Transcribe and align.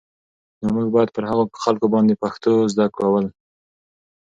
نو 0.61 0.67
موږ 0.75 0.87
بايد 0.93 1.09
پر 1.15 1.23
هغو 1.29 1.43
خلکو 1.63 1.85
باندې 1.93 2.19
پښتو 2.23 2.53
زده 2.73 2.85
کول 2.97 3.25